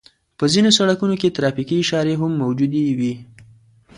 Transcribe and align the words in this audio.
په 0.37 0.45
ځينو 0.53 0.69
سړکونو 0.77 1.15
کې 1.21 1.35
ترافيکي 1.37 1.75
اشارې 1.83 2.13
هم 2.21 2.31
موجودې 2.41 2.83
وي. 2.99 3.13